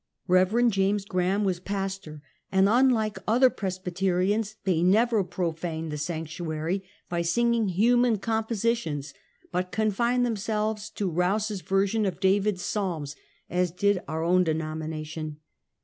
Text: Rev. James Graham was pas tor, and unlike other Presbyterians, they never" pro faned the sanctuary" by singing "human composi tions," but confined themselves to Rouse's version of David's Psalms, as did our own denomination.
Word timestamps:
Rev. 0.27 0.67
James 0.69 1.05
Graham 1.05 1.43
was 1.43 1.59
pas 1.59 1.95
tor, 1.99 2.23
and 2.51 2.67
unlike 2.67 3.19
other 3.27 3.51
Presbyterians, 3.51 4.55
they 4.63 4.81
never" 4.81 5.23
pro 5.23 5.51
faned 5.51 5.91
the 5.91 5.97
sanctuary" 5.99 6.83
by 7.07 7.21
singing 7.21 7.67
"human 7.67 8.17
composi 8.17 8.75
tions," 8.75 9.13
but 9.51 9.71
confined 9.71 10.25
themselves 10.25 10.89
to 10.89 11.07
Rouse's 11.07 11.61
version 11.61 12.07
of 12.07 12.19
David's 12.19 12.63
Psalms, 12.63 13.15
as 13.47 13.69
did 13.69 14.01
our 14.07 14.23
own 14.23 14.43
denomination. 14.43 15.37